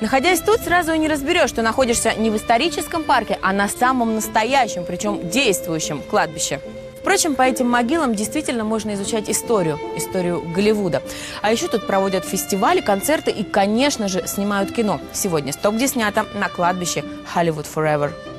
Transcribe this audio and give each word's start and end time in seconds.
Находясь 0.00 0.40
тут, 0.40 0.60
сразу 0.60 0.92
и 0.92 0.98
не 0.98 1.08
разберешь, 1.08 1.50
что 1.50 1.62
находишься 1.62 2.14
не 2.14 2.30
в 2.30 2.36
историческом 2.36 3.04
парке, 3.04 3.38
а 3.42 3.52
на 3.52 3.68
самом 3.68 4.14
настоящем, 4.14 4.84
причем 4.84 5.28
действующем 5.28 6.02
кладбище. 6.02 6.60
Впрочем, 7.00 7.34
по 7.34 7.42
этим 7.42 7.68
могилам 7.68 8.14
действительно 8.14 8.64
можно 8.64 8.94
изучать 8.94 9.28
историю, 9.28 9.78
историю 9.94 10.40
Голливуда. 10.40 11.02
А 11.42 11.52
еще 11.52 11.68
тут 11.68 11.86
проводят 11.86 12.24
фестивали, 12.24 12.80
концерты 12.80 13.30
и, 13.30 13.44
конечно 13.44 14.08
же, 14.08 14.26
снимают 14.26 14.72
кино. 14.72 15.00
Сегодня 15.12 15.52
«Стоп, 15.52 15.74
где 15.74 15.86
снято» 15.86 16.24
на 16.34 16.48
кладбище 16.48 17.04
«Hollywood 17.34 17.66
Forever». 17.72 18.33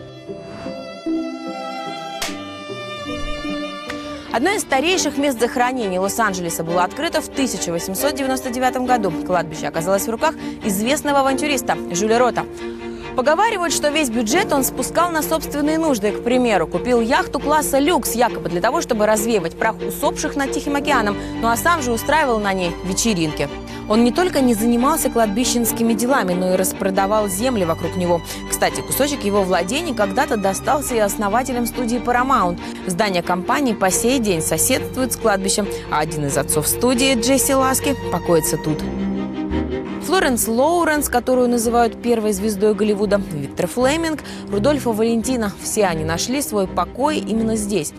Одно 4.36 4.50
из 4.50 4.64
старейших 4.64 5.18
мест 5.18 5.40
захоронений 5.40 5.98
Лос-Анджелеса 5.98 6.66
было 6.66 6.84
открыто 6.84 7.22
в 7.22 7.30
1899 7.30 8.86
году. 8.86 9.10
Кладбище 9.26 9.66
оказалось 9.66 10.08
в 10.08 10.10
руках 10.10 10.36
известного 10.62 11.22
авантюриста 11.22 11.78
Жюля 11.92 12.20
Рота. 12.20 12.46
Поговаривают, 13.16 13.74
что 13.74 13.90
весь 13.90 14.10
бюджет 14.10 14.52
он 14.52 14.66
спускал 14.66 15.10
на 15.10 15.22
собственные 15.22 15.78
нужды. 15.78 16.12
К 16.12 16.22
примеру, 16.22 16.68
купил 16.68 17.00
яхту 17.00 17.40
класса 17.40 17.80
люкс, 17.80 18.14
якобы 18.14 18.50
для 18.50 18.60
того, 18.60 18.82
чтобы 18.82 19.06
развеивать 19.06 19.58
прах 19.58 19.76
усопших 19.88 20.36
над 20.36 20.52
Тихим 20.52 20.76
океаном, 20.76 21.16
ну 21.42 21.48
а 21.48 21.56
сам 21.56 21.82
же 21.82 21.94
устраивал 21.94 22.40
на 22.40 22.52
ней 22.52 22.72
вечеринки. 22.84 23.48
Он 23.88 24.04
не 24.04 24.12
только 24.12 24.42
не 24.42 24.54
занимался 24.54 25.10
кладбищенскими 25.10 25.94
делами, 25.94 26.34
но 26.34 26.54
и 26.54 26.58
распродавал 26.58 27.30
земли 27.30 27.64
вокруг 27.64 27.96
него. 27.96 28.20
Кстати, 28.50 28.82
кусочек 28.82 29.24
его 29.24 29.44
владений 29.44 29.94
когда-то 29.94 30.36
достался 30.36 30.96
и 30.96 31.00
основателям 31.00 31.68
студии 31.68 32.00
Paramount. 32.00 32.60
Здание 32.88 33.22
компании 33.22 33.74
по 33.74 33.92
сей 33.92 34.20
день 34.20 34.42
соседствует 34.42 35.14
с 35.14 35.16
кладбищем, 35.16 35.68
а 35.90 36.00
один 36.00 36.26
из 36.26 36.38
отцов 36.38 36.68
студии, 36.68 37.18
Джесси 37.18 37.54
Ласки, 37.54 37.96
покоится 38.12 38.58
тут. 38.58 38.80
Флоренс 40.06 40.48
Лоуренс, 40.48 41.10
которую 41.10 41.50
называют 41.50 42.02
первой 42.02 42.32
звездой 42.32 42.76
Голливуда, 42.76 43.22
Виктор 43.32 43.68
Флеминг, 43.68 44.20
Рудольфа 44.52 44.92
Валентина– 44.92 45.52
все 45.62 45.86
они 45.86 46.04
нашли 46.04 46.42
свой 46.42 46.68
покой 46.68 47.18
именно 47.18 47.56
здесь. 47.56 47.94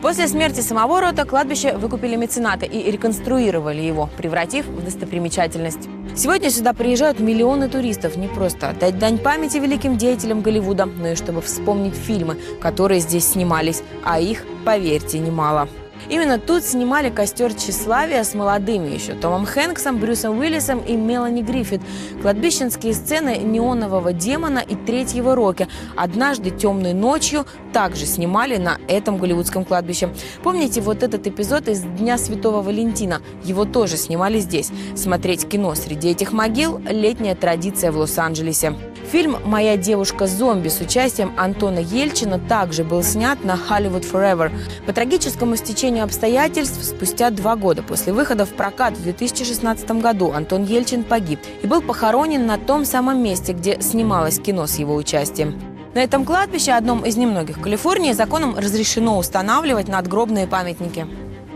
После 0.00 0.26
смерти 0.28 0.60
самого 0.60 1.00
Рота 1.00 1.26
кладбище 1.26 1.76
выкупили 1.76 2.16
меценаты 2.16 2.64
и 2.64 2.90
реконструировали 2.90 3.82
его, 3.82 4.08
превратив 4.16 4.66
в 4.66 4.82
достопримечательность. 4.82 5.88
Сегодня 6.16 6.50
сюда 6.50 6.72
приезжают 6.72 7.20
миллионы 7.20 7.68
туристов 7.68 8.16
не 8.16 8.26
просто 8.26 8.70
отдать 8.70 8.98
дань 8.98 9.18
памяти 9.18 9.58
великим 9.58 9.98
деятелям 9.98 10.40
Голливуда, 10.40 10.86
но 10.86 11.08
и 11.08 11.14
чтобы 11.14 11.42
вспомнить 11.42 11.94
фильмы, 11.94 12.36
которые 12.60 13.00
здесь 13.00 13.28
снимались, 13.28 13.82
а 14.02 14.18
их, 14.18 14.44
поверьте, 14.64 15.18
немало. 15.18 15.68
Именно 16.10 16.38
тут 16.38 16.64
снимали 16.64 17.08
«Костер 17.08 17.54
тщеславия» 17.54 18.24
с 18.24 18.34
молодыми 18.34 18.88
еще 18.88 19.14
Томом 19.14 19.46
Хэнксом, 19.46 19.98
Брюсом 19.98 20.40
Уиллисом 20.40 20.80
и 20.80 20.96
Мелани 20.96 21.40
Гриффит. 21.42 21.80
Кладбищенские 22.20 22.94
сцены 22.94 23.38
«Неонового 23.38 24.12
демона» 24.12 24.58
и 24.58 24.74
«Третьего 24.74 25.36
Роки». 25.36 25.68
Однажды 25.96 26.50
темной 26.50 26.94
ночью 26.94 27.46
также 27.72 28.06
снимали 28.06 28.56
на 28.56 28.78
этом 28.88 29.18
голливудском 29.18 29.64
кладбище. 29.64 30.12
Помните 30.42 30.80
вот 30.80 31.04
этот 31.04 31.28
эпизод 31.28 31.68
из 31.68 31.82
«Дня 31.82 32.18
Святого 32.18 32.60
Валентина»? 32.60 33.22
Его 33.44 33.64
тоже 33.64 33.96
снимали 33.96 34.40
здесь. 34.40 34.72
Смотреть 34.96 35.48
кино 35.48 35.76
среди 35.76 36.08
этих 36.08 36.32
могил– 36.32 36.80
летняя 36.90 37.36
традиция 37.36 37.92
в 37.92 37.98
Лос-Анджелесе. 37.98 38.74
Фильм 39.10 39.38
«Моя 39.44 39.76
девушка-зомби» 39.76 40.68
с 40.68 40.80
участием 40.80 41.32
Антона 41.36 41.80
Ельчина 41.80 42.38
также 42.38 42.84
был 42.84 43.02
снят 43.02 43.42
на 43.44 43.54
Hollywood 43.54 44.08
Forever. 44.08 44.52
По 44.86 44.92
трагическому 44.92 45.56
стечению 46.00 46.04
обстоятельств, 46.04 46.84
спустя 46.84 47.30
два 47.30 47.56
года 47.56 47.82
после 47.82 48.12
выхода 48.12 48.44
в 48.44 48.50
прокат 48.50 48.96
в 48.96 49.02
2016 49.02 49.90
году 50.02 50.32
Антон 50.32 50.64
Ельчин 50.64 51.04
погиб 51.04 51.40
и 51.62 51.66
был 51.66 51.82
похоронен 51.82 52.46
на 52.46 52.58
том 52.58 52.84
самом 52.84 53.22
месте, 53.22 53.52
где 53.52 53.80
снималось 53.80 54.38
кино 54.38 54.66
с 54.66 54.78
его 54.78 54.94
участием. 54.94 55.60
На 55.94 56.00
этом 56.00 56.24
кладбище, 56.24 56.72
одном 56.72 57.04
из 57.04 57.16
немногих 57.16 57.58
в 57.58 57.60
Калифорнии, 57.60 58.12
законом 58.12 58.56
разрешено 58.56 59.18
устанавливать 59.18 59.88
надгробные 59.88 60.46
памятники. 60.46 61.06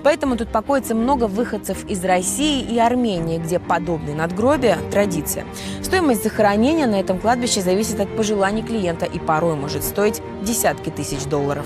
Поэтому 0.03 0.37
тут 0.37 0.49
покоится 0.49 0.95
много 0.95 1.29
выходцев 1.29 1.89
из 1.89 2.05
России 2.05 2.61
и 2.63 2.79
Армении, 2.79 3.39
где 3.39 3.59
подобные 3.59 4.15
надгробия– 4.15 4.77
традиция. 4.91 5.47
Стоимость 5.83 6.25
захоронения 6.25 6.87
на 6.87 7.01
этом 7.01 7.19
кладбище 7.19 7.63
зависит 7.63 8.01
от 8.01 8.15
пожеланий 8.15 8.63
клиента 8.63 9.07
и 9.07 9.19
порой 9.19 9.55
может 9.57 9.83
стоить 9.83 10.21
десятки 10.43 10.91
тысяч 10.91 11.25
долларов. 11.25 11.65